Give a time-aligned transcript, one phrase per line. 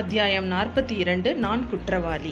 [0.00, 2.30] அத்தியாயம் நாற்பத்தி இரண்டு நான் குற்றவாளி.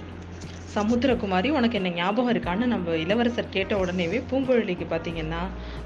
[0.75, 5.41] சமுத்திரகுமாரி உனக்கு என்ன ஞாபகம் இருக்கான்னு நம்ம இளவரசர் கேட்ட உடனேவே பூங்குழலிக்கு பார்த்தீங்கன்னா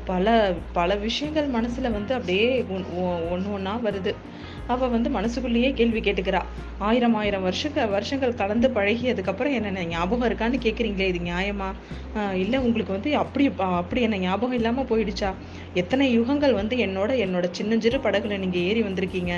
[0.05, 0.27] பல
[0.73, 2.47] பல விஷயங்கள் மனசுல வந்து அப்படியே
[3.31, 4.13] ஒன்று ஒன்றா வருது.
[4.75, 6.41] அவள் வந்து மனசுக்குள்ளேயே கேள்வி கேட்டுக்கிறா.
[6.89, 11.69] ஆயிரம் ஆயிரம் வருஷக்க வருஷங்கள் கலந்து பழகியதுக்கப்புறம் என்ன ஞாபகம் இருக்கான்னு கேட்குறீங்களே இது நியாயமா?
[12.43, 13.45] இல்லை உங்களுக்கு வந்து அப்படி
[13.81, 15.31] அப்படி என்ன ஞாபகம் இல்லாமல் போயிடுச்சா?
[15.83, 19.33] எத்தனை யுகங்கள் வந்து என்னோட என்னோட சின்னஞ்சிறு படகுல நீங்கள் ஏறி வந்திருக்கீங்க.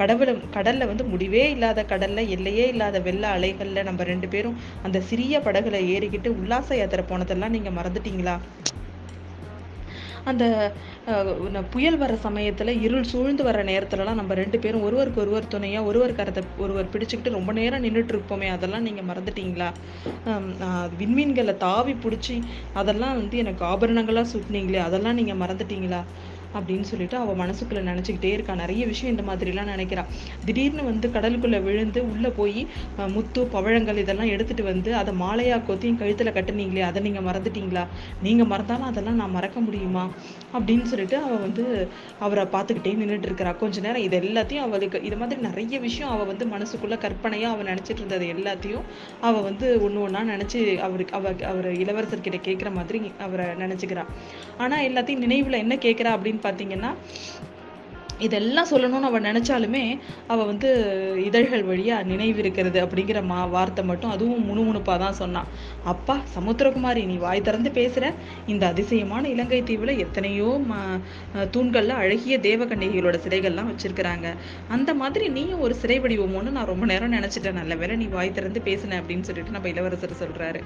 [0.00, 5.40] கடவுள கடலில் வந்து முடிவே இல்லாத கடலில் எல்லையே இல்லாத வெள்ள அலைகளில் நம்ம ரெண்டு பேரும் அந்த சிறிய
[5.48, 8.36] படகுல ஏறிக்கிட்டு உல்லாச யாத்திரை போனதெல்லாம் நீங்கள் மறந்துட்டீங்களா?
[10.24, 10.44] அந்த
[11.70, 16.42] புயல் வர சமயத்தில் இருள் சூழ்ந்து வர நேரத்துலலாம் நம்ம ரெண்டு பேரும் ஒருவருக்கு ஒருவர் துணையாக ஒருவர் கரத்தை
[16.58, 19.68] ஒருவர் பிடிச்சிக்கிட்டு ரொம்ப நேரம் நின்றுட்டு இருப்போமே அதெல்லாம் நீங்கள் மறந்துட்டீங்களா?
[21.00, 22.36] விண்மீன்களை தாவி பிடிச்சி
[22.72, 26.02] அதெல்லாம் வந்து எனக்கு ஆபரணங்களாக சுட்டினீங்களே அதெல்லாம் நீங்கள் மறந்துட்டீங்களா?
[26.56, 28.54] அப்படின்னு சொல்லிட்டு அவள் மனசுக்குள்ளே நினச்சிக்கிட்டே இருக்கா.
[28.62, 30.08] நிறைய விஷயம் இந்த மாதிரிலாம் நினைக்கிறான்
[30.46, 32.60] திடீர்னு வந்து கடலுக்குள்ளே விழுந்து உள்ளே போய்
[33.14, 37.84] முத்து பவழங்கள் இதெல்லாம் எடுத்துகிட்டு வந்து அதை மாலையாக கொத்தியும் கழுத்தில் கட்டுனீங்களே அதை நீங்கள் மறந்துட்டீங்களா?
[38.26, 40.04] நீங்கள் மறந்தாலும் அதெல்லாம் நான் மறக்க முடியுமா?
[40.56, 41.64] அப்படின்னு சொல்லிட்டு அவள் வந்து
[42.26, 43.52] அவரை பார்த்துக்கிட்டே நின்றுட்டு இருக்கிறா.
[43.62, 48.00] கொஞ்ச நேரம் இது எல்லாத்தையும் அவளுக்கு இது மாதிரி நிறைய விஷயம் அவள் வந்து மனசுக்குள்ளே கற்பனையாக அவள் நினச்சிட்டு
[48.02, 48.84] இருந்தது எல்லாத்தையும்
[49.28, 54.04] அவள் வந்து ஒன்று ஒன்றா நினச்சி அவருக்கு அவ அவர் இளவரசர்கிட்ட கேட்குற மாதிரி அவரை நினச்சிக்கிறா.
[54.64, 56.92] ஆனால் எல்லாத்தையும் நினைவில் என்ன கேட்குறா அப்படின்னு பார்த்தீங்கன்னா
[58.26, 59.82] இதெல்லாம் சொல்லணும்னு அவள் நினச்சாலுமே
[60.32, 60.70] அவள் வந்து
[61.28, 65.48] இதழ்கள் வழியாக நினைவு இருக்கிறது அப்படிங்கிற மா வார்த்தை மட்டும் அதுவும் முணுமுணுப்பாக தான் சொன்னான்
[65.92, 68.10] அப்பா சமுத்திரகுமாரி நீ வாய் திறந்து பேசுகிற
[68.46, 70.82] இந்த அதிசயமான இலங்கை தீவில் எத்தனையோ ம
[71.54, 74.26] தூண்களில் அழகிய தேவகன்னிகைகளோட சிலைகள்லாம் வச்சுருக்கிறாங்க.
[74.76, 77.60] அந்த மாதிரி நீயும் ஒரு சிறை வடிவமோன்னு நான் ரொம்ப நேரம் நினச்சிட்டேன்.
[77.62, 80.62] நல்ல வேலை நீ வாய் திறந்து பேசின அப்படின்னு சொல்லிட்டு நம்ம இளவரசர் சொல்கிறாரு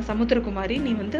[0.00, 1.18] சமுத்திரகுமாரி நீ வந்து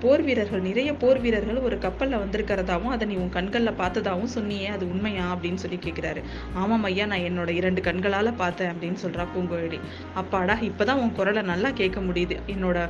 [0.00, 4.88] போர் வீரர்கள் நிறைய போர் வீரர்கள் ஒரு கப்பலில் வந்திருக்கிறதாவும் அதை நீ உன் கண்களில் பார்த்ததாவும் சொன்னியே அது
[4.88, 6.22] உண்மையா அப்படின்னு சொல்லி கேட்குறாரு
[6.54, 9.80] ஆமாம் ஐயா நான் என்னோட இரண்டு கண்களால் பார்த்தேன் அப்படின்னு சொல்கிறா பூங்கோழி
[10.14, 12.36] அப்பாடா இப்போதான் உன் குரலை நல்லா கேட்க முடியுது.
[12.46, 12.88] என்னோட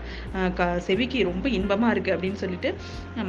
[0.55, 2.75] க செவிக்கு ரொம்ப இன்பமாக இருக்குது அப்படின்னு சொல்லிட்டு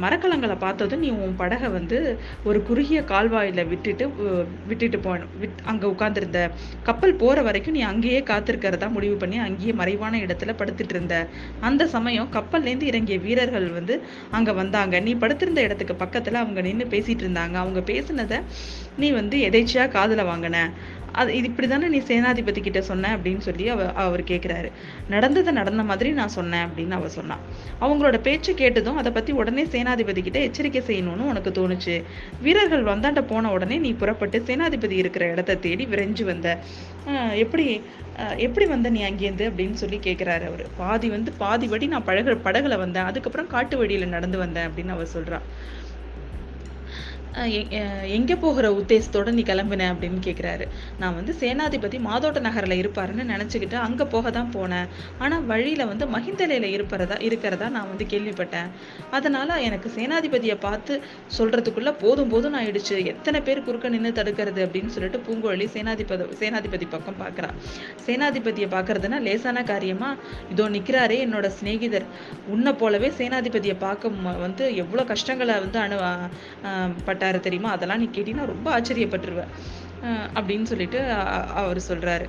[0.00, 4.08] மரக்கலங்களை பார்த்ததும் நீ உன் படகை வந்து ஒரு குறுகிய கால்வாயில் விட்டுட்டு
[4.66, 6.50] விட்டுட்டு போ விட் அங்கே உட்காந்துருந்த
[6.82, 11.28] கப்பல் போகிற வரைக்கும் நீ அங்கேயே காத்திருக்கிறதா முடிவு பண்ணி அங்கேயே மறைவான இடத்துல படுத்துட்டு இருந்த
[11.60, 13.94] அந்த சமயம் கப்பல்லேருந்து இறங்கிய வீரர்கள் வந்து
[14.30, 15.00] அங்க வந்தாங்க.
[15.00, 17.56] நீ படுத்திருந்த இடத்துக்கு பக்கத்துல அவங்க நின்று பேசிட்டு இருந்தாங்க.
[17.56, 18.38] அவங்க பேசினதை
[19.02, 20.58] நீ வந்து எதேச்சியா காதில் வாங்கின?
[21.20, 24.68] அது இது இப்படி தானே நீ சேனாதிபதி கிட்ட சொன்ன அப்படின்னு சொல்லி அவ அவர் கேட்குறாரு
[25.14, 27.42] நடந்ததை நடந்த மாதிரி நான் சொன்னேன் அப்படின்னு அவ சொன்னான்
[27.84, 31.96] அவங்களோட பேச்சு கேட்டதும் அதை பற்றி உடனே சேனாதிபதி கிட்ட எச்சரிக்கை செய்யணும்னு உனக்கு தோணுச்சு.
[32.44, 36.48] வீரர்கள் வந்தாண்ட போன உடனே நீ புறப்பட்டு சேனாதிபதி இருக்கிற இடத்த தேடி விரைஞ்சு வந்த.
[37.44, 37.66] எப்படி
[38.46, 40.64] எப்படி வந்த நீ அங்கேருந்து அப்படின்னு சொல்லி கேட்குறாரு அவர்.
[40.80, 43.08] பாதி வந்து பாதி வடி நான் பழக படகுல வந்தேன்.
[43.10, 45.46] அதுக்கப்புறம் காட்டு வழியில் நடந்து வந்தேன் அப்படின்னு அவர் சொல்கிறான்
[48.16, 50.64] எங்கே போகிற உத்தேசத்தோட நீ கிளம்புன அப்படின்னு கேட்குறாரு
[51.00, 54.88] நான் வந்து சேனாதிபதி மாதோட்ட நகரில் இருப்பாருன்னு நினச்சிக்கிட்டு அங்கே போக தான் போனேன்.
[55.24, 58.70] ஆனால் வழியில் வந்து மஹிந்தலையில் இருப்பறதா இருக்கிறதா நான் வந்து கேள்விப்பட்டேன்.
[59.18, 60.94] அதனால் எனக்கு சேனாதிபதியை பார்த்து
[61.38, 62.96] சொல்கிறதுக்குள்ளே போதும் போதும் ஆயிடுச்சு.
[63.12, 67.52] எத்தனை பேர் குறுக்க நின்று தடுக்கிறது அப்படின்னு சொல்லிட்டு பூங்கோழி சேனாதிபதி சேனாதிபதி பக்கம் பார்க்குறா
[68.06, 70.18] சேனாதிபதியை பார்க்குறதுனா லேசான காரியமாக
[70.54, 72.08] இதோ நிற்கிறாரே என்னோட சிநேகிதர்.
[72.54, 75.98] உன்னை போலவே சேனாதிபதியை பார்க்க வந்து எவ்வளோ கஷ்டங்களை வந்து அனு
[77.20, 77.70] பட்டாரு தெரியுமா?
[77.70, 79.42] அதெல்லாம் நீ கேட்டீங்கன்னா ரொம்ப ஆச்சரியப்பட்டுருவ.
[80.34, 81.00] அப்படின்னு சொல்லிட்டு
[81.62, 82.28] அவர் சொல்றாரு.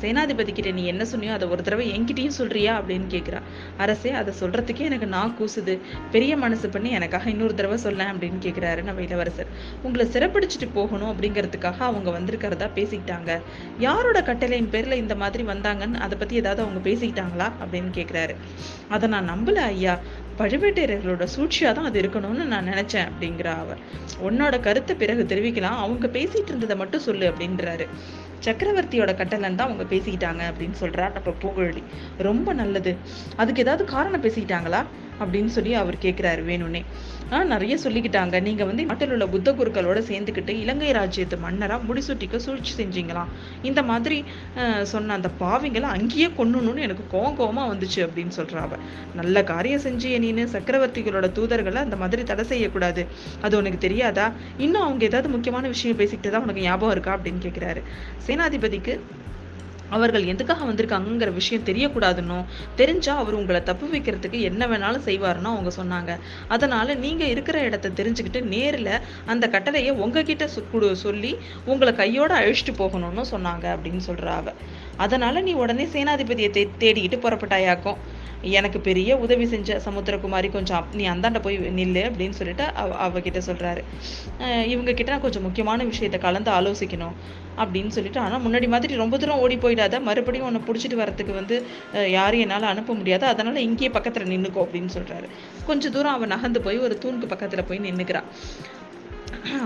[0.00, 2.72] சேனாதிபதி கிட்ட நீ என்ன சொன்னியோ அதை ஒரு தடவை என்கிட்டயும் சொல்றியா?
[2.80, 3.38] அப்படின்னு கேட்குறா
[3.76, 5.74] அரசே அதை சொல்றதுக்கே எனக்கு நான் கூசுது.
[6.14, 9.50] பெரிய மனசு பண்ணி எனக்காக இன்னொரு தடவை சொல்லேன் அப்படின்னு கேட்குறாரு நம்ம இளவரசர்.
[9.82, 13.40] உங்களை சிறப்பிடிச்சிட்டு போகணும் அப்படிங்கிறதுக்காக அவங்க வந்திருக்கிறதா பேசிக்கிட்டாங்க.
[13.78, 17.48] யாரோட கட்டளையின் பேர்ல இந்த மாதிரி வந்தாங்கன்னு அதை பத்தி ஏதாவது அவங்க பேசிக்கிட்டாங்களா?
[17.62, 18.36] அப்படின்னு கேட்குறாரு
[18.88, 19.94] அதை நான் நம்பல ஐயா.
[20.38, 23.78] பழுவேட்டையர்களோட சூழ்ச்சியாக தான் அது இருக்கணும்னு நான் நினச்சேன் அப்படிங்கிற அவர்.
[24.22, 25.78] உன்னோட கருத்தை பிறகு தெரிவிக்கலாம்.
[25.84, 27.86] அவங்க பேசிட்டு இருந்ததை மட்டும் சொல்லு அப்படின்றாரு.
[28.44, 31.82] சக்கரவர்த்தியோட கட்டளன் தான் அவங்க பேசிக்கிட்டாங்க அப்படின்னு சொல்றா நம்ம பூங்குழலி
[32.18, 32.96] ரொம்ப நல்லது.
[33.36, 34.84] அதுக்கு ஏதாவது காரணம் பேசிக்கிட்டாங்களா
[35.20, 36.84] அப்படின்னு சொல்லி அவர் கேட்குறாரு வேணும்னே.
[37.32, 38.36] நிறைய சொல்லிக்கிட்டாங்க.
[38.46, 43.30] நீங்கள் வந்து நாட்டில் உள்ள புத்த குருக்களோட சேர்ந்துக்கிட்டு இலங்கை ராஜ்யத்து மன்னராக முடிசூட்டிக்க சூழ்ச்சி செஞ்சீங்களாம்.
[43.68, 44.18] இந்த மாதிரி
[44.92, 48.84] சொன்ன அந்த பாவிங்களை அங்கேயே கொன்னணும்னு எனக்கு கோவம் கோவமாக வந்துச்சு அப்படின்னு சொல்கிறா அவள்
[49.20, 50.44] நல்ல காரியம் செஞ்சு நீனு.
[50.54, 53.04] சக்கரவர்த்திகளோட தூதர்களை அந்த மாதிரி தடை செய்யக்கூடாது.
[53.46, 54.26] அது உனக்கு தெரியாதா?
[54.64, 57.82] இன்னும் அவங்க ஏதாவது முக்கியமான விஷயம் பேசிக்கிட்டு தான் உனக்கு ஞாபகம் இருக்கா அப்படின்னு கேட்குறாரு
[58.26, 58.94] சேனாதிபதிக்கு
[59.96, 62.38] அவர்கள் எதுக்காக வந்திருக்காங்கங்கிற விஷயம் தெரியக்கூடாதுன்னோ
[62.80, 66.12] தெரிஞ்சா அவர் உங்களை தப்பு வைக்கிறதுக்கு என்ன வேணாலும் செய்வாருன்னு அவங்க சொன்னாங்க.
[66.48, 68.92] அதனால நீங்க இருக்கிற இடத்த தெரிஞ்சுக்கிட்டு நேரில்
[69.32, 70.48] அந்த கட்டளையை உங்ககிட்ட
[71.04, 71.32] சொல்லி
[71.72, 74.52] உங்களை கையோட அழிச்சிட்டு போகணும்னு சொன்னாங்க அப்படின்னு சொல்றா அவ
[75.04, 77.98] அதனால நீ உடனே சேனாதிபதியை தே தேடிக்கிட்டு புறப்பட்டாயாக்கும்.
[78.50, 83.82] எனக்கு பெரிய உதவி செஞ்ச சமுத்திரகுமாரி கொஞ்சம் நீ அந்தாண்ட போய் நில்லு அப்படின்னு சொல்லிட்டு அவ அவகிட்ட சொல்கிறாரு
[84.64, 87.14] இவங்க கிட்ட நான் கொஞ்சம் முக்கியமான விஷயத்தை கலந்து ஆலோசிக்கணும்
[87.56, 92.12] அப்படின்னு சொல்லிட்டு ஆனால் முன்னாடி மாதிரி ரொம்ப தூரம் ஓடி போயிடாத மறுபடியும் உன்னை பிடிச்சிட்டு வரத்துக்கு வந்து யாரும்
[92.12, 93.26] யாரையும் அனுப்ப முடியாது.
[93.26, 95.28] அதனால் இங்கேயே பக்கத்தில் நின்றுக்கோ அப்படின்னு சொல்கிறாரு
[95.66, 98.24] கொஞ்ச தூரம் அவன் நகர்ந்து போய் ஒரு தூணுக்கு பக்கத்தில் போய் நின்றுக்கிறான்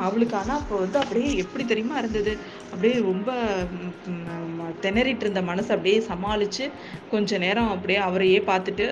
[0.06, 2.32] அவளுக்கு ஆனால் அப்போ வந்து அப்படியே எப்படி தெரியுமா இருந்தது?
[2.72, 3.30] அப்படியே ரொம்ப
[4.84, 6.64] திணறிட்டு இருந்த மனசு அப்படியே சமாளித்து
[7.10, 8.84] கொஞ்ச நேரம் அப்படியே அவரையே பார்த்துட்டு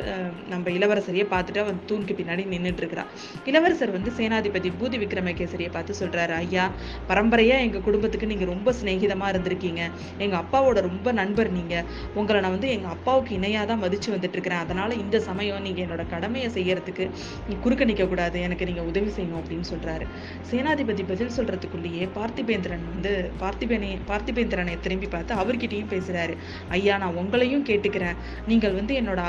[0.49, 3.05] நம்ம இளவரசரையே பார்த்துட்டு அவன் தூண்க்கு பின்னாடி நின்றுட்டுருக்கிறா
[3.45, 6.65] இளவரசர் வந்து சேனாதிபதி பூதி விக்ரமகேசரியை பார்த்து சொல்கிறாரு ஐயா
[7.07, 9.83] பரம்பரையாக எங்கள் குடும்பத்துக்கு நீங்கள் ரொம்ப சிநேகிதமாக இருந்திருக்கீங்க.
[10.19, 11.85] எங்கள் அப்பாவோட ரொம்ப நண்பர் நீங்கள்
[12.15, 16.51] உங்களை நான் வந்து எங்கள் அப்பாவுக்கு இணையாக தான் மதித்து வந்துட்டுருக்கிறேன் அதனால் இந்த சமயம் நீங்கள் என்னோட கடமையை
[16.51, 17.07] செய்யறதுக்கு
[17.49, 20.07] நீ குறுக்க நிற்கக்கூடாது எனக்கு நீங்கள் உதவி செய்யணும் அப்படின்னு சொல்கிறாரு
[20.51, 23.11] சேனா சேனாதிபதி பதில் சொல்றதுக்குள்ளேயே பார்த்திபேந்திரன் வந்து
[23.43, 26.35] பார்த்திபேனை பார்த்திபேந்திரனை திரும்பி பார்த்து அவர்கிட்டயும் பேசுறாரு.
[26.77, 28.17] ஐயா நான் உங்களையும் கேட்டுக்கிறேன்.
[28.51, 29.21] நீங்கள் வந்து என்னோட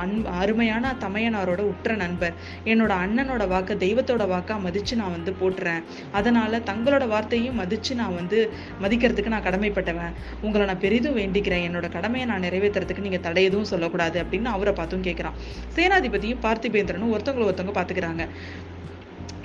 [0.00, 2.34] அன் அருமையான தமையனாரோட உற்ற நண்பர்.
[2.72, 5.80] என்னோட அண்ணனோட வாக்க தெய்வத்தோட வாக்கா மதிச்சு நான் வந்து போட்டுறேன்.
[6.20, 8.40] அதனால தங்களோட வார்த்தையும் மதிச்சு நான் வந்து
[8.84, 10.12] மதிக்கிறதுக்கு நான் கடமைப்பட்டவன்.
[10.46, 11.66] உங்களை நான் பெரிதும் வேண்டிக்கிறேன்.
[11.70, 15.40] என்னோட கடமையை நான் நிறைவேற்றுறதுக்கு நீங்க தடை எதுவும் சொல்லக்கூடாது அப்படின்னு அவரை பார்த்தும் கேட்கிறான்
[15.78, 18.24] சேனாதிபதியும் பார்த்திபேந்திரனும் ஒருத்தவங்களை ஒருத்தவங்க பாத்துக்கிறாங்க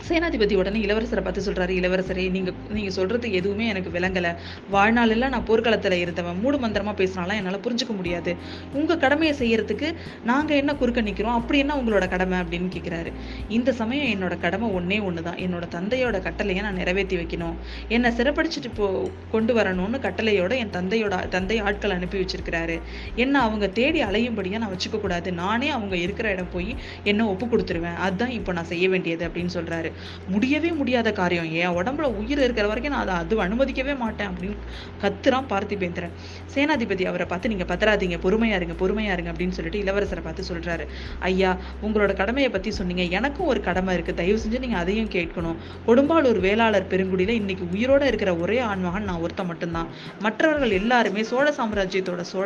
[0.09, 4.35] சேனாதிபதி உடனே இளவரசரை பார்த்து சொல்றாரு இளவரசரே நீங்க நீங்க சொல்றது எதுவுமே எனக்கு விளங்கல.
[4.71, 6.39] வாழ்நாளெல்லாம் நான் போர்க்களத்துல இருந்தவன்.
[6.39, 8.35] மூடு மந்திரமா பேசினாலாம் என்னால புரிஞ்சுக்க முடியாது.
[8.73, 11.37] உங்க கடமையை செய்யறதுக்கு நாங்க என்ன குறுக்க நிக்கிறோம்?
[11.39, 12.39] அப்படி என்ன உங்களோட கடமை?
[12.39, 13.11] அப்படின்னு கேக்குறாரு.
[13.49, 15.39] இந்த சமயம் என்னோட கடமை ஒண்ணே ஒண்ணுதான்.
[15.45, 17.55] என்னோட தந்தையோட கட்டளையை நான் நிறைவேற்றி வைக்கணும்.
[17.87, 22.81] என்னை சிறப்படிச்சிட்டு போ கொண்டு வரணும்னு கட்டளையோட என் தந்தையோட தந்தை ஆட்கள் அனுப்பி வச்சிருக்கிறாரு.
[23.15, 27.95] என்ன அவங்க தேடி அலையும்படியா நான் வச்சுக்க கூடாது நானே அவங்க இருக்கிற இடம் போய் என்ன ஒப்பு கொடுத்துருவேன்.
[27.95, 29.91] அதுதான் இப்போ நான் செய்ய வேண்டியது அப்படின்னு சொல்றாரு.
[30.33, 31.49] முடியவே முடியாத காரியம்.
[31.61, 34.57] என் உடம்புல உயிர் இருக்கிற வரைக்கும் நான் அதை அது அனுமதிக்கவே மாட்டேன் அப்படின்னு
[35.03, 36.13] கத்துறான் பார்த்திபேந்திரன்.
[36.55, 40.87] சேனாதிபதி அவரை பார்த்து நீங்க பத்திராதீங்க பொறுமையா இருங்க பொறுமையா இருங்க அப்படின்னு சொல்லிட்டு இளவரசரை பார்த்து சொல்றாரு.
[41.29, 41.51] ஐயா
[41.85, 43.03] உங்களோட கடமையை பத்தி சொன்னீங்க.
[43.19, 44.13] எனக்கும் ஒரு கடமை இருக்கு.
[44.21, 45.57] தயவு செஞ்சு நீங்க அதையும் கேட்கணும்.
[45.87, 49.89] கொடும்பாலூர் வேளாளர் பெருங்குடியில இன்னைக்கு உயிரோட இருக்கிற ஒரே ஆண்மகன் நான் ஒருத்தன் மட்டும்தான்.
[50.25, 52.45] மற்றவர்கள் எல்லாருமே சோழ சாம்ராஜ்யத்தோட சோழ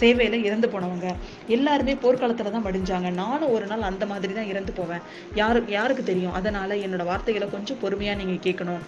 [0.00, 1.08] சேவையில இறந்து போனவங்க.
[1.56, 5.02] எல்லாருமே போர்க்களத்துல தான் மடிஞ்சாங்க நானும் ஒரு நாள் அந்த மாதிரி தான் இறந்து போவேன்.
[5.40, 6.34] யாரு யாருக்கு தெரியும்?
[6.38, 8.82] அதை அதனால என்னோட வார்த்தைகளை கொஞ்சம் பொறுமையா நீங்க கேட்கணும்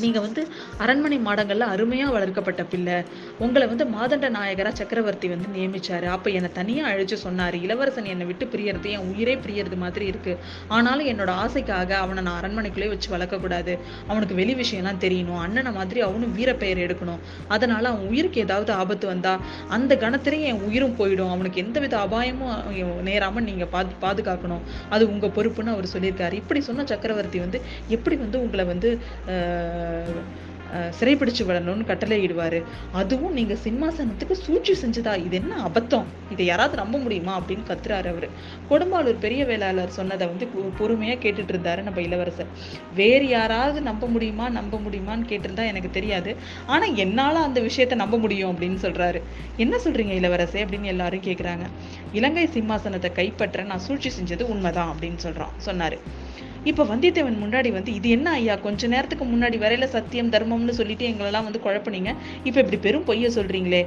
[0.00, 0.48] நீங்க வந்து
[0.78, 2.92] அரண்மனை மாடங்கள்ல அருமையா வளர்க்கப்பட்ட பிள்ளை.
[3.38, 6.04] உங்களை வந்து மாதண்ட நாயகரா சக்கரவர்த்தி வந்து நியமிச்சாரு.
[6.04, 7.62] அப்ப என்னை தனியா அழைச்சு சொன்னாரு.
[7.62, 10.38] இளவரசன் என்னை விட்டு பிரியறது என் உயிரே பிரியறது மாதிரி இருக்கு.
[10.68, 13.78] ஆனாலும் என்னோட ஆசைக்காக அவனை நான் அரண்மனைக்குள்ளே வச்சு வளர்க்க கூடாது.
[14.06, 15.38] அவனுக்கு வெளி விஷயம்லாம் தெரியணும்.
[15.38, 17.18] அண்ணனை மாதிரி அவனும் வீர பெயர் எடுக்கணும்.
[17.48, 21.30] அதனால அவன் உயிருக்கு ஏதாவது ஆபத்து வந்தா அந்த கணத்திலேயே என் உயிரும் போயிடும்.
[21.30, 24.60] அவனுக்கு எந்தவித அபாயமும் நேராம நீங்க பாது பாதுகாக்கணும்.
[24.90, 26.32] அது உங்க பொறுப்புன்னு அவர் சொல்லியிருக்காரு.
[26.32, 28.98] இப்படி சொன்ன சக்கரவர்த்தி வந்து எப்படி வந்து உங்களை வந்து
[29.28, 29.83] ஆஹ்
[30.98, 32.56] சிறைப்பிடிச்சு விடணும்னு கட்டளையிடுவார்.
[33.00, 35.12] அதுவும் நீங்கள் சிம்மாசனத்துக்கு சூழ்ச்சி செஞ்சதா?
[35.26, 36.06] இது என்ன அபத்தம்?
[36.32, 37.32] இதை யாராவது நம்ப முடியுமா?
[37.40, 38.26] அப்படின்னு கத்துறாரு அவர்.
[38.70, 40.46] கொடும்பாளூர் பெரிய வேளாளர் சொன்னதை வந்து
[40.78, 42.50] பொறுமையாக கேட்டுட்டு இருந்தாரு நம்ம இளவரசர்.
[43.00, 44.48] வேறு யாராவது நம்ப முடியுமா?
[44.58, 46.32] நம்ப முடியுமான்னு கேட்டிருந்தா எனக்கு தெரியாது.
[46.66, 49.22] ஆனால் என்னால் அந்த விஷயத்தை நம்ப முடியும் அப்படின்னு சொல்கிறாரு
[49.64, 50.62] என்ன சொல்கிறீங்க இளவரசே?
[50.66, 51.66] அப்படின்னு எல்லாரும் கேட்குறாங்க
[52.20, 55.98] இலங்கை சிம்மாசனத்தை கைப்பற்ற நான் சூழ்ச்சி செஞ்சது உண்மைதான் அப்படின்னு சொல்கிறான் சொன்னார்.
[56.70, 58.54] இப்போ வந்தியத்தேவன் முன்னாடி வந்து இது என்ன ஐயா?
[58.66, 62.10] கொஞ்ச நேரத்துக்கு முன்னாடி வரையில சத்தியம் தர்மம்னு சொல்லிட்டு எங்களெல்லாம் வந்து குழப்பினீங்க.
[62.48, 63.82] இப்போ இப்படி பெரும் பொய்ய சொல்றீங்களே.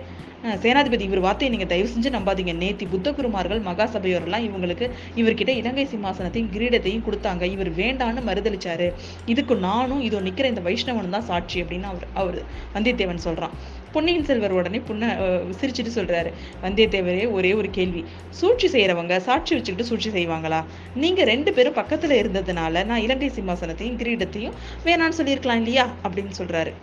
[0.63, 2.53] சேனாதிபதி இவர் வார்த்தையை நீங்க தயவு செஞ்சு நம்பாதீங்க.
[2.63, 4.85] நேத்தி புத்தகுருமார்கள் மகாசபையோரெல்லாம் மகா சபையோரெல்லாம் இவங்களுக்கு
[5.21, 7.43] இவர்கிட்ட இலங்கை சிம்மாசனத்தையும் கிரீடத்தையும் கொடுத்தாங்க.
[7.55, 8.89] இவர் வேண்டான்னு மறுதளிச்சாரு
[9.33, 12.39] இதுக்கு நானும் இதோ நிக்கிற இந்த வைஷ்ணவனும் தான் சாட்சி அப்படின்னு அவர் அவர்
[12.75, 13.55] வந்தியத்தேவன் சொல்றான்.
[13.97, 16.31] பொன்னியின் செல்வர் உடனே புன்ன சிரிச்சுட்டு சிரிச்சிட்டு சொல்றாரு.
[16.63, 18.01] வந்தியத்தேவரே ஒரே ஒரு கேள்வி.
[18.29, 20.59] சூழ்ச்சி செய்யறவங்க சாட்சி வச்சுக்கிட்டு சூழ்ச்சி செய்வாங்களா?
[20.95, 24.53] நீங்க ரெண்டு பேரும் பக்கத்துல இருந்ததுனால நான் இலங்கை சிம்மாசனத்தையும் கிரீடத்தையும்
[24.85, 25.85] வேணான்னு சொல்லியிருக்கலாம் இல்லையா?
[26.03, 26.73] அப்படின்னு சொல்றாரு.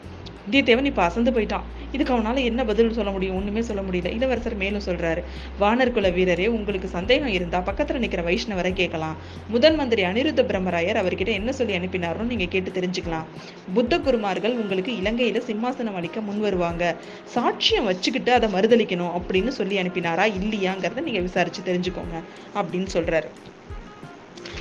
[0.44, 1.66] வந்தியத்தேவன் இப்போ அசந்து போயிட்டான்.
[1.92, 3.36] இதுக்கு அவனால் என்ன பதில் சொல்ல முடியும்?
[3.36, 4.08] ஒன்றுமே சொல்ல முடியல.
[4.16, 5.22] இளவரசர் மேலும் சொல்கிறாரு
[5.60, 9.16] வானர்குல வீரரே உங்களுக்கு சந்தேகம் இருந்தால் பக்கத்தில் நிற்கிற வைஷ்ணவரை கேட்கலாம்.
[9.48, 13.28] முதன் மந்திரி அனிருத்த பிரம்மராயர் அவர்கிட்ட என்ன சொல்லி அனுப்பினாருன்னு நீங்கள் கேட்டு தெரிஞ்சுக்கலாம்.
[13.74, 16.96] புத்த குருமார்கள் உங்களுக்கு இலங்கையில் சிம்மாசனம் அளிக்க முன் வருவாங்க.
[17.34, 20.26] சாட்சியம் வச்சுக்கிட்டு அதை மறுதளிக்கணும் அப்படின்னு சொல்லி அனுப்பினாரா?
[20.40, 22.16] இல்லையாங்கிறத நீங்கள் விசாரித்து தெரிஞ்சுக்கோங்க
[22.54, 23.30] அப்படின்னு சொல்கிறாரு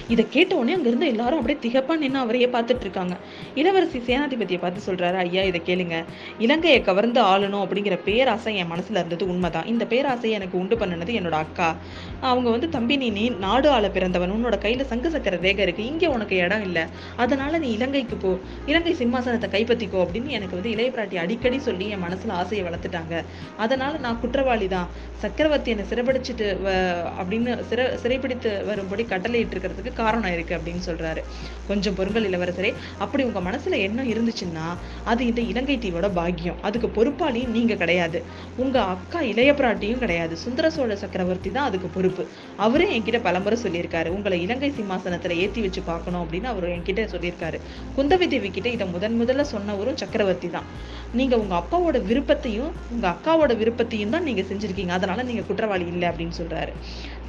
[0.08, 3.16] இதை கேட்ட உடனே அங்க எல்லாரும் அப்படியே திகப்பா நின்று அவரையே பார்த்துட்டு இருக்காங்க.
[3.56, 6.04] இளவரசி சேனாதிபதியை பார்த்து சொல்றாரு ஐயா இதை கேளுங்க.
[6.40, 9.66] இலங்கையை கவர்ந்து ஆளணும் அப்படிங்கிற பேராசை என் மனசுல இருந்தது உண்மைதான்.
[9.66, 11.76] இந்த பேராசையை எனக்கு உண்டு பண்ணுனது என்னோட அக்கா.
[12.22, 14.32] அவங்க வந்து தம்பி நீ நீ நாடு ஆள பிறந்தவன்.
[14.32, 15.86] உன்னோட கையில சங்கு சக்கர ரேகை இருக்கு.
[15.86, 16.84] இங்க உனக்கு இடம் இல்லை.
[17.16, 18.40] அதனால நீ இலங்கைக்கு போ.
[18.66, 23.24] இலங்கை சிம்மாசனத்தை கைப்பற்றிக்கோ அப்படின்னு எனக்கு வந்து இளைய பிராட்டி அடிக்கடி சொல்லி என் மனசுல ஆசையை வளர்த்துட்டாங்க.
[23.58, 24.88] அதனால நான் குற்றவாளி தான்.
[25.16, 31.24] சக்கரவர்த்தி என்னை சிறைப்பிடிச்சிட்டு வ- அப்படின்னு சிறை சிறைப்பிடித்து வரும்படி கட்டளையிட்டு இருக்கிறதுக்கு காரணம் இருக்கு அப்படின்னு சொல்றாரு.
[31.68, 34.66] கொஞ்சம் பொருங்கள் இளவரசரே அப்படி உங்க மனசுல என்ன இருந்துச்சுன்னா
[35.12, 36.58] அது இந்த இலங்கை தீவோட பாக்கியம்.
[36.62, 38.20] அதுக்கு பொறுப்பாளி நீங்க கிடையாது.
[38.58, 40.38] உங்க அக்கா இளைய பிராட்டியும் கிடையாது.
[40.38, 42.26] சுந்தர சோழ சக்கரவர்த்தி தான் அதுக்கு பொறுப்பு.
[42.58, 44.08] அவரே என்கிட்ட பலமுறை சொல்லியிருக்காரு.
[44.08, 47.60] உங்களை இலங்கை சிம்மாசனத்துல ஏத்தி வச்சு பார்க்கணும் அப்படின்னு அவர் என்கிட்ட சொல்லியிருக்காரு.
[47.98, 50.68] குந்தவி தேவி கிட்ட இதை முதன் முதல்ல சொன்னவரும் சக்கரவர்த்தி தான்.
[51.14, 54.94] நீங்க உங்க அப்பாவோட விருப்பத்தையும் உங்க அக்காவோட விருப்பத்தையும் தான் நீங்க செஞ்சிருக்கீங்க.
[55.00, 56.74] அதனால நீங்க குற்றவாளி இல்லை அப்படின்னு சொல்றாரு.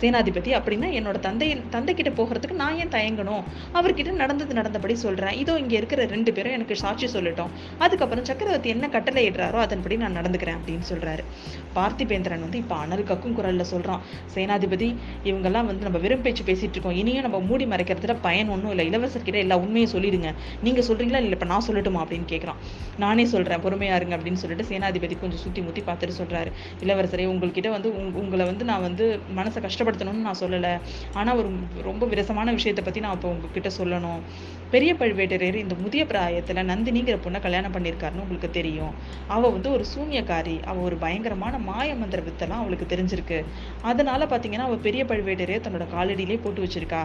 [0.01, 3.45] சேனாதிபதி அப்படின்னா என்னோட தந்தையின் தந்தைக்கிட்ட போகிறதுக்கு நான் ஏன் தயங்கணும்?
[3.79, 7.53] அவர்கிட்ட நடந்தது நடந்தபடி சொல்கிறேன் இதோ இங்கே இருக்கிற ரெண்டு பேரும் எனக்கு சாட்சி சொல்லட்டும்.
[7.85, 11.23] அதுக்கப்புறம் சக்கரவர்த்தி என்ன கட்டளை இடுறாரோ அதன்படி நான் நடந்துக்கிறேன் அப்படின்னு சொல்கிறாரு
[11.77, 14.03] பார்த்திபேந்திரன் வந்து இப்போ அனல் கக்கும் குரலில் சொல்கிறான்
[14.35, 14.89] சேனாதிபதி
[15.31, 16.97] இவங்கெல்லாம் வந்து நம்ம வெறும் பேச்சு பேசிகிட்டு இருக்கோம்.
[17.03, 18.87] இனியும் நம்ம மூடி மறைக்கிறதுல பயன் ஒன்றும் இல்லை.
[18.91, 20.31] இளவரசர்கிட்ட எல்லா உண்மையும் சொல்லிடுங்க.
[20.67, 22.03] நீங்கள் சொல்கிறீங்களா இல்லை இப்போ நான் சொல்லட்டுமா?
[22.05, 22.61] அப்படின்னு கேட்குறான்
[23.05, 24.15] நானே சொல்கிறேன் பொறுமையா இருங்க.
[24.19, 26.53] அப்படின்னு சொல்லிட்டு சேனாதிபதி கொஞ்சம் சுற்றி முத்தி பார்த்துட்டு சொல்கிறாரு
[26.87, 27.91] இளவரசரே உங்கள்கிட்ட வந்து
[28.23, 29.07] உங்களை வந்து நான் வந்து
[29.41, 30.73] மனசை கஷ்டம் கஷ்டப்படுத்தணும்னு நான் சொல்லலை.
[31.19, 31.49] ஆனால் ஒரு
[31.89, 34.21] ரொம்ப விரசமான விஷயத்தை பற்றி நான் இப்போ உங்ககிட்ட சொல்லணும்.
[34.75, 38.95] பெரிய பழுவேட்டரையர் இந்த முதிய பிராயத்தில் நந்தினிங்கிற பொண்ணை கல்யாணம் பண்ணியிருக்காருன்னு உங்களுக்கு தெரியும்.
[39.35, 40.57] அவள் வந்து ஒரு சூன்யக்காரி.
[40.71, 43.39] அவள் ஒரு பயங்கரமான மாய மந்திர வித்தெல்லாம் அவளுக்கு தெரிஞ்சிருக்கு.
[43.91, 47.03] அதனால பார்த்தீங்கன்னா அவள் பெரிய பழுவேட்டரையர் தன்னோட காலடியிலே போட்டு வச்சிருக்கா.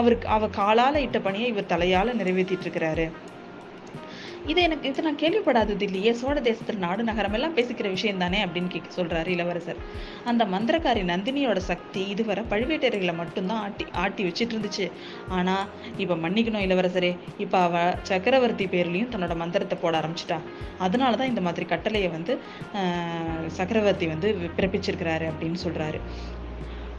[0.00, 3.06] அவருக்கு அவள் காலால் இட்ட பணியை இவர் தலையால் நிறைவேற்றிட்டு இருக்கிறாரு.
[4.50, 6.12] இது எனக்கு இது நான் கேள்விப்படாதது இல்லையே.
[6.20, 9.80] சோழ தேசத்தில் நாடு நகரம் எல்லாம் பேசிக்கிற விஷயம் தானே அப்படின்னு கேட்க சொல்றாரு இளவரசர்.
[10.30, 14.86] அந்த மந்திரக்காரி நந்தினியோட சக்தி இதுவரை பழுவேட்டரைகளை மட்டும்தான் ஆட்டி ஆட்டி வச்சிட்டு இருந்துச்சு.
[15.28, 15.54] ஆனா
[15.96, 17.12] இப்ப மன்னிக்கணும் இளவரசரே.
[17.38, 20.40] இப்ப அவ சக்கரவர்த்தி பேர்லயும் தன்னோட மந்திரத்தை போட ஆரம்பிச்சிட்டா.
[20.80, 22.34] அதனாலதான் இந்த மாதிரி கட்டளையை வந்து
[23.60, 26.00] சக்கரவர்த்தி வந்து பிறப்பிச்சிருக்கிறாரு அப்படின்னு சொல்றாரு.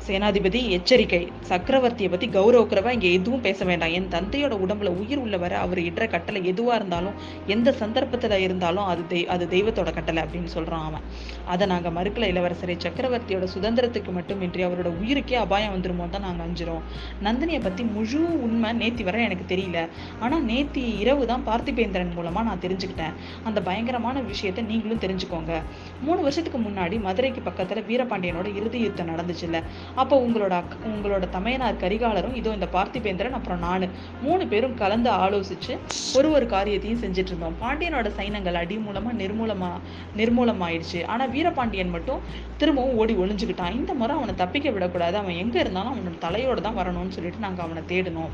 [0.07, 1.19] சேனாதிபதி எச்சரிக்கை.
[1.49, 3.91] சக்கரவர்த்தியை பத்தி கௌரவக்குறவா இங்க எதுவும் பேச வேண்டாம்.
[3.91, 7.13] என் தந்தையோட உடம்புல உயிர் உள்ளவரை அவர் இடுற கட்டளை எதுவா இருந்தாலும்
[7.45, 11.05] எந்த சந்தர்ப்பத்துல இருந்தாலும் அது தெய் அது தெய்வத்தோட கட்டளை அப்படின்னு சொல்றான் அவன்.
[11.45, 12.75] அதை நாங்க மறுக்கல இளவரசரை.
[12.85, 16.83] சக்கரவர்த்தியோட சுதந்திரத்துக்கு மட்டுமின்றி அவரோட உயிருக்கே அபாயம் வந்துருமோ தான் நாங்க அஞ்சுறோம்.
[17.23, 19.87] நந்தினியை பத்தி முழு உண்மை நேத்தி வர எனக்கு தெரியல.
[20.19, 23.15] ஆனா நேத்தி இரவு தான் பார்த்திபேந்திரன் மூலமா நான் தெரிஞ்சுக்கிட்டேன்.
[23.43, 25.61] அந்த பயங்கரமான விஷயத்தை நீங்களும் தெரிஞ்சுக்கோங்க.
[26.01, 29.63] மூணு வருஷத்துக்கு முன்னாடி மதுரைக்கு பக்கத்துல வீரபாண்டியனோட இறுதி யுத்தம் நடந்துச்சுல்ல.
[29.95, 33.87] அப்போ உங்களோட அக்- உங்களோட தமையனார் கரிகாலரும் இதோ இந்த பார்த்திபேந்திரன் அப்புறம் நானு
[34.21, 35.73] மூணு பேரும் கலந்து ஆலோசிச்சு
[36.15, 39.71] ஒரு ஒரு காரியத்தையும் செஞ்சுட்டு இருந்தோம் பாண்டியனோட சைனங்கள் அடி மூலமாக நிர்மூலமா
[40.17, 41.05] நிர்மூலமாயிடுச்சு.
[41.05, 42.21] ஆனால் வீரபாண்டியன் மட்டும்
[42.57, 43.75] திரும்பவும் ஓடி ஒளிஞ்சுக்கிட்டான்.
[43.75, 45.17] இந்த முறை அவனை தப்பிக்க விடக்கூடாது.
[45.17, 48.31] அவன் எங்கே இருந்தாலும் அவனோட தலையோடு தான் வரணும்னு சொல்லிட்டு நாங்கள் அவனை தேடினோம்.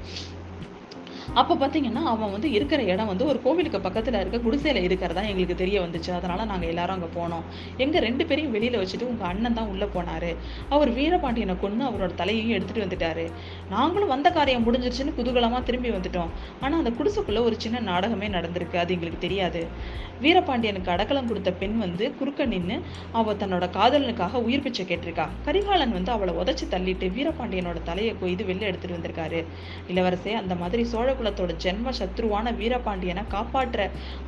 [1.39, 5.77] அப்போ பார்த்தீங்கன்னா அவன் வந்து இருக்கிற இடம் வந்து ஒரு கோவிலுக்கு பக்கத்தில் இருக்க குடிசையில் இருக்கிறதா எங்களுக்கு தெரிய
[5.83, 6.11] வந்துச்சு.
[6.17, 7.43] அதனால் நாங்கள் எல்லாரும் அங்கே போனோம்.
[7.83, 10.29] எங்கள் ரெண்டு பேரையும் வெளியில் வச்சுட்டு உங்கள் அண்ணன் தான் உள்ளே போனார்.
[10.75, 13.25] அவர் வீரபாண்டியனை கொண்டு அவரோட தலையையும் எடுத்துகிட்டு வந்துட்டாரு.
[13.75, 16.31] நாங்களும் வந்த காரியம் முடிஞ்சிருச்சுன்னு குதூகலமாக திரும்பி வந்துட்டோம்.
[16.61, 18.77] ஆனால் அந்த குடிசைக்குள்ளே ஒரு சின்ன நாடகமே நடந்திருக்கு.
[18.77, 19.63] அது எங்களுக்கு தெரியாது.
[20.23, 22.77] வீரபாண்டியனுக்கு அடக்கலம் கொடுத்த பெண் வந்து குறுக்க நின்று
[23.19, 25.27] அவள் தன்னோட காதலனுக்காக உயிர் பிச்சை கேட்டிருக்கா.
[25.45, 29.39] கரிகாலன் வந்து அவளை உதச்சி தள்ளிட்டு வீரபாண்டியனோட தலையை கொய்து வெளில எடுத்துட்டு வந்திருக்காரு.
[29.93, 33.77] இளவரசே அந்த மாதிரி சோழ குலத்தோட ஜென்ம சத்ருவான வீரபாண்டியனை காப்பாற்ற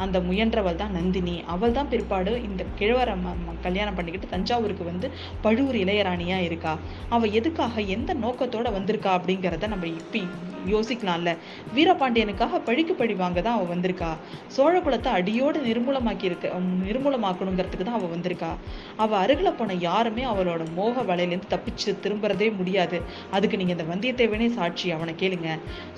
[0.03, 1.35] அந்த முயன்றவள் தான் நந்தினி.
[1.55, 3.15] அவள் தான் பிற்பாடு இந்த கிழவரை
[3.65, 5.07] கல்யாணம் பண்ணிக்கிட்டு தஞ்சாவூருக்கு வந்து
[5.45, 6.73] பழுவூர் இளையராணியா இருக்கா?
[7.15, 10.23] அவ எதுக்காக எந்த நோக்கத்தோட வந்திருக்கா அப்படிங்கிறத நம்ம இப்போ
[10.73, 11.31] யோசிக்கலாம்ல.
[11.75, 14.11] வீரபாண்டியனுக்காக பழிக்கு பழி வாங்க தான் அவள் வந்திருக்கா
[14.55, 16.53] சோழகுலத்தை அடியோடு நிர்மூலமாக்கி இருக்க
[16.89, 18.51] நிர்மூலமாக்கணுங்கிறதுக்கு தான் அவள் வந்திருக்கா.
[19.03, 22.99] அவள் அருகில் போன யாருமே அவளோட மோக வலையிலேருந்து தப்பிச்சு திரும்புறதே முடியாது.
[23.35, 25.49] அதுக்கு நீங்கள் இந்த வந்தியத்தேவனே சாட்சி அவனை கேளுங்க.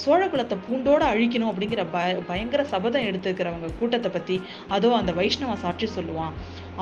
[0.06, 4.38] சோழகுலத்தை பூண்டோட அழிக்கணும் அப்படிங்கிற பய பயங்கர சபதம் எடுத்துக்கிறவங்க கூட்டத்தை பற்றி
[4.78, 6.34] அதோ அந்த வைஷ்ணவ சாட்சி சொல்லுவான்.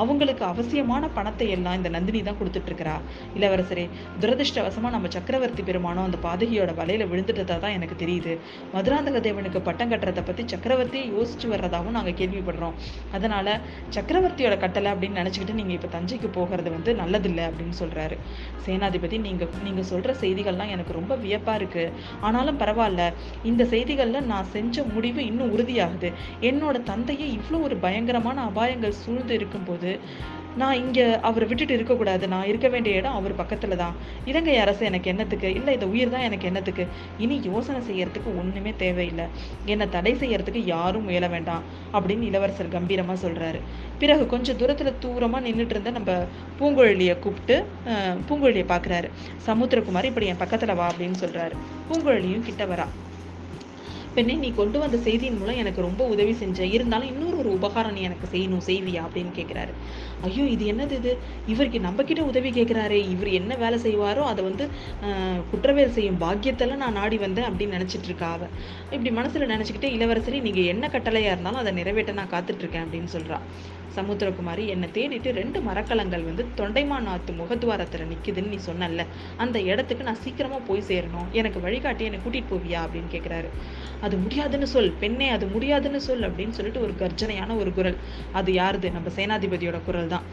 [0.01, 2.95] அவங்களுக்கு அவசியமான பணத்தை எல்லாம் இந்த நந்தினி தான் கொடுத்துட்ருக்குறா.
[3.37, 3.85] இளவரசரே
[4.21, 8.33] துரதிருஷ்டவசமாக நம்ம சக்கரவர்த்தி பெருமானம் அந்த பாதகியோட வலையில் விழுந்துட்டதா தான் எனக்கு தெரியுது.
[8.75, 12.75] மதுராந்தக தேவனுக்கு பட்டம் கட்டுறதை பற்றி சக்கரவர்த்தியை யோசிச்சு வர்றதாகவும் நாங்கள் கேள்விப்படுறோம்.
[13.17, 13.51] அதனால்
[13.97, 18.17] சக்கரவர்த்தியோட கட்டளை அப்படின்னு நினச்சிக்கிட்டு நீங்கள் இப்போ தஞ்சைக்கு போகிறது வந்து நல்லதில்லை அப்படின்னு சொல்கிறாரு
[18.65, 21.93] சேனாதிபதி நீங்கள் நீங்கள் சொல்கிற செய்திகள்லாம் எனக்கு ரொம்ப வியப்பாக இருக்குது
[22.27, 23.01] ஆனாலும் பரவாயில்ல
[23.51, 26.09] இந்த செய்திகளில் நான் செஞ்ச முடிவு இன்னும் உறுதியாகுது.
[26.49, 29.80] என்னோட தந்தையை இவ்வளோ ஒரு பயங்கரமான அபாயங்கள் சூழ்ந்து இருக்கும்போது
[30.61, 32.23] நான் இங்கே அவரை விட்டுட்டு இருக்கக்கூடாது.
[32.31, 33.93] நான் இருக்க வேண்டிய இடம் அவர் பக்கத்தில் தான்.
[34.29, 35.49] இலங்கை அரசு எனக்கு என்னத்துக்கு?
[35.57, 36.83] இல்லை இந்த உயிர் தான் எனக்கு என்னத்துக்கு?
[37.23, 39.27] இனி யோசனை செய்யறதுக்கு ஒன்றுமே தேவையில்லை.
[39.73, 43.61] என்னை தடை செய்யறதுக்கு யாரும் முயல வேண்டாம் அப்படின்னு இளவரசர் கம்பீரமாக சொல்கிறாரு
[44.01, 46.17] பிறகு கொஞ்சம் தூரத்தில் தூரமாக நின்றுட்டு இருந்த நம்ம
[46.59, 47.57] பூங்குழலியை கூப்பிட்டு
[48.29, 49.09] பூங்குழலியை பார்க்குறாரு.
[49.47, 51.55] சமுத்திரகுமார் இப்படி என் பக்கத்தில் வா அப்படின்னு சொல்கிறாரு
[51.89, 52.87] பூங்குழலியும் கிட்ட வரா.
[54.13, 56.59] பெண்ணை நீ கொண்டு வந்த செய்தியின் மூலம் எனக்கு ரொம்ப உதவி செஞ்ச.
[56.71, 59.73] இருந்தாலும் இன்னொரு ஒரு உபகாரம் நீ எனக்கு செய்யணும் செய்வியா அப்படின்னு கேட்குறாரு
[60.23, 61.11] ஐயோ இது என்னது இது?
[61.47, 64.65] இவருக்கு நம்ம கிட்ட உதவி கேட்குறாரு இவர் என்ன வேலை செய்வாரோ அதை வந்து
[65.07, 68.43] ஆஹ், குற்றவேல் செய்யும் பாக்கியத்தெல்லாம் நான் நாடி வந்தேன் அப்படின்னு நினச்சிட்டு இருக்கா அவ.
[68.91, 73.39] இப்படி மனசில் நினச்சிக்கிட்டே இளவரசரி நீங்கள் என்ன கட்டளையாக இருந்தாலும் அதை நிறைவேற்ற நான் காத்துட்ருக்கேன் அப்படின்னு சொல்கிறா
[73.95, 78.07] சமுத்திரகுமாரி என்னை தேடிட்டு ரெண்டு மரக்கலங்கள் வந்து தொண்டைமான் ஆத்து முகத்வாரத்துல
[78.51, 79.05] நீ சொன்னல
[79.43, 81.27] அந்த இடத்துக்கு நான் சீக்கிரமாக போய் சேரணும்.
[81.31, 83.49] எனக்கு வழிகாட்டி என்னை கூட்டிகிட்டு போவியா அப்படின்னு கேட்குறாரு
[84.01, 87.97] அது முடியாதுன்னு சொல் பெண்ணே அது முடியாதுன்னு சொல் அப்படின்னு சொல்லிட்டு ஒரு கர்ஜனையான ஒரு குரல்.
[88.39, 88.87] அது யாருது?
[88.91, 90.25] நம்ம சேனாதிபதியோட குரல் தான்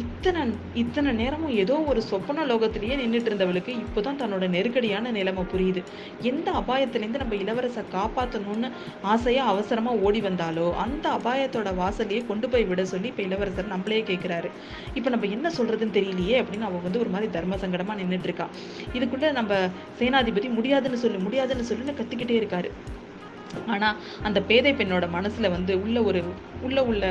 [0.00, 0.40] இத்தனை
[0.74, 5.80] இத்தனை நேரமும் ஏதோ ஒரு சொப்பன லோகத்திலேயே நின்றுட்டு இருந்தவளுக்கு இப்போதான் தன்னோட நெருக்கடியான நிலைமை புரியுது.
[6.20, 8.68] எந்த அபாயத்திலேருந்து நம்ம இளவரசை காப்பாற்றணும்னு
[9.12, 14.50] ஆசையா அவசரமா ஓடி வந்தாலோ அந்த அபாயத்தோட வாசலையே கொண்டு போய் விட சொல்லி இப்ப இளவரசர் நம்மளே கேட்கிறாரு
[14.94, 18.48] இப்போ நம்ம என்ன சொல்றதுன்னு தெரியலையே அப்படின்னு அவ வந்து ஒரு மாதிரி தர்ம சங்கடமா நின்றுட்டு இருக்கா.
[18.92, 19.54] இதுக்குள்ள நம்ம
[19.98, 22.70] சேனாதிபதி முடியாதுன்னு சொல்லு முடியாதுன்னு சொல்லுன்னு கத்திக்கிட்டே இருக்காரு.
[23.66, 23.88] ஆனா
[24.22, 26.20] அந்த பேதை பெண்ணோட மனசுல வந்து உள்ள ஒரு
[26.66, 27.04] உள்ள உள்ள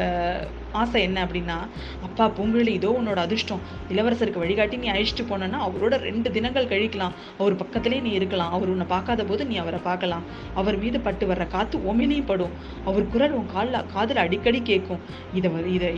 [0.81, 1.57] ஆசை என்ன அப்படின்னா
[2.05, 3.61] அப்பா பூங்குழலி இதோ உன்னோட அதிர்ஷ்டம்.
[3.93, 7.13] இளவரசருக்கு வழிகாட்டி நீ அழைச்சிட்டு போனேன்னா அவரோட ரெண்டு தினங்கள் கழிக்கலாம்.
[7.41, 8.51] அவர் பக்கத்திலே நீ இருக்கலாம்.
[8.57, 10.25] அவர் உன்னை பார்க்காத போது நீ அவரை பார்க்கலாம்.
[10.61, 12.53] அவர் மீது பட்டு வர்ற காத்து ஒமிலையும் படும்.
[12.89, 15.01] அவர் குரல் உன் கால்ல காதில் அடிக்கடி கேட்கும்.
[15.39, 15.89] இதை இதை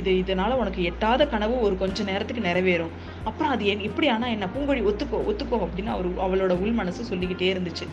[0.00, 2.92] இது இதனால் உனக்கு எட்டாத கனவு ஒரு கொஞ்ச நேரத்துக்கு நிறைவேறும்.
[3.30, 4.48] அப்புறம் அது என் இப்படி ஆனால் என்ன?
[4.54, 7.88] பூங்கொழி ஒத்துக்கோ ஒத்துக்கோ அப்படின்னு அவர் அவளோட உள் மனசு சொல்லிக்கிட்டே இருந்துச்சு.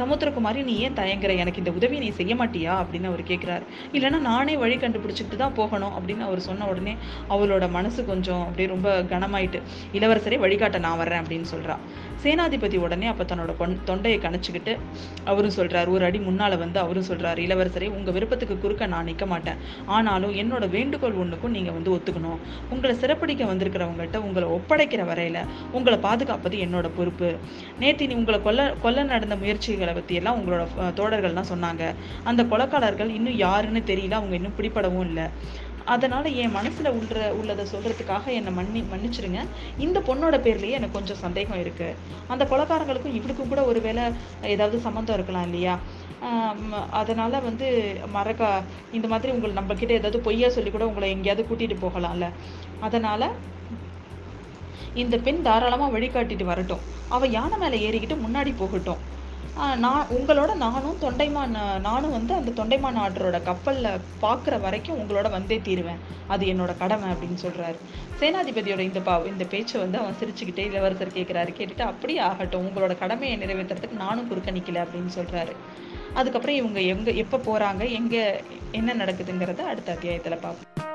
[0.00, 1.30] சமுத்திரகுமாரி நீ ஏன் தயங்குற?
[1.42, 2.72] எனக்கு இந்த உதவியை நீ செய்ய மாட்டியா?
[2.82, 3.64] அப்படின்னு அவர் கேட்குறாரு
[3.96, 6.94] இல்லைன்னா நான் நானே வழி கண்டுபிடிச்சிட்டு தான் போகணும் அப்படின்னு அவர் சொன்ன உடனே
[7.34, 9.60] அவளோட மனசு கொஞ்சம் அப்படியே ரொம்ப கனமாயிட்டு
[9.98, 11.76] இளவரசரை வழிகாட்ட நான் வர்றேன் அப்படின்னு சொல்றா.
[12.22, 14.72] சேனாதிபதி உடனே அப்போ தன்னோட கொண் தொண்டையை கணச்சிக்கிட்டு
[15.30, 19.60] அவரும் சொல்கிறார் ஒரு அடி முன்னால் வந்து அவரும் சொல்கிறார் இளவரசரே உங்கள் விருப்பத்துக்கு குறுக்க நான் நிற்க மாட்டேன்.
[19.96, 22.40] ஆனாலும் என்னோட வேண்டுகோள் ஒன்றுக்கும் நீங்கள் வந்து ஒத்துக்கணும்.
[22.70, 25.40] உங்களை சிறப்பிடிக்க வந்திருக்கிறவங்கள்ட்ட உங்களை ஒப்படைக்கிற வரையில்
[25.72, 27.30] உங்களை பாதுகாப்பது என்னோட பொறுப்பு.
[27.80, 30.66] நேத்தி நீ உங்களை கொல்ல கொல்ல நடந்த முயற்சிகளை பற்றியெல்லாம் உங்களோட
[31.00, 31.84] தோழர்கள்லாம் சொன்னாங்க.
[32.24, 35.26] அந்த கொலைக்காரர்கள் இன்னும் யாருன்னு தெரியல அவங்க இன்னும் பிடிபடவும் இல்லை.
[35.94, 39.40] அதனால் என் மனசில் உள்ள உள்ளதை சொல்கிறதுக்காக என்னை மன்னி மன்னிச்சிடுங்க
[39.84, 41.96] இந்த பொண்ணோட பேர்லேயே எனக்கு கொஞ்சம் சந்தேகம் இருக்குது
[42.32, 44.04] அந்த கொலகாரங்களுக்கும் இவளுக்கும் கூட ஒரு வேளை
[44.54, 45.74] ஏதாவது சம்மந்தம் இருக்கலாம் இல்லையா?
[47.00, 47.66] அதனால் வந்து
[48.16, 48.50] மறக்க
[48.98, 52.28] இந்த மாதிரி உங்களை நம்மக்கிட்ட ஏதாவது பொய்யா சொல்லி கூட உங்களை எங்கேயாவது கூட்டிகிட்டு போகலாம்ல.
[52.88, 53.28] அதனால்
[55.02, 56.84] இந்த பெண் தாராளமாக வழிகாட்டிட்டு வரட்டும்.
[57.16, 59.02] அவள் யானை மேலே ஏறிக்கிட்டு முன்னாடி போகட்டும்.
[59.56, 63.88] நான் உங்களோட நானும் தொண்டைமான் நானும் வந்து அந்த தொண்டைமான் ஆற்றோட கப்பல்ல
[64.22, 65.98] பார்க்குற வரைக்கும் உங்களோட வந்தே தீருவேன்.
[66.28, 67.78] அது என்னோட கடமை அப்படின்னு சொல்றாரு.
[68.20, 73.38] சேனாதிபதியோட இந்த பா இந்த பேச்சை வந்து அவன் சிரிச்சுக்கிட்டே இளவரசர் கேட்குறாரு கேட்டுட்டு அப்படியே ஆகட்டும் உங்களோட கடமையை
[73.38, 75.54] நிறைவேற்றுறதுக்கு நானும் குறுக்க நிற்கல அப்படின்னு சொல்கிறாரு
[76.14, 78.40] அதுக்கப்புறம் இவங்க எங்க எப்போ போகிறாங்க எங்கே
[78.70, 80.87] என்ன நடக்குதுங்கிறத அடுத்த அத்தியாயத்தில் பார்ப்போம்